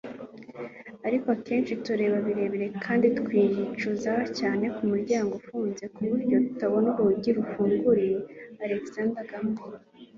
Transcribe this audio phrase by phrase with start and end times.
[1.07, 8.17] ariko akenshi tureba birebire kandi twicuza cyane kumuryango ufunze kuburyo tutabona urugi rwadukinguriye.-
[8.65, 9.75] Alexander Graham Bell